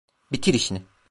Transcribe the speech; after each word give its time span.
Bitir 0.31 0.53
işini. 0.53 0.81